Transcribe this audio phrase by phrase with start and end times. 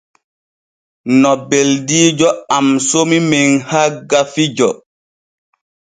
[1.19, 4.69] No beldiijo am somi men hagga fijo.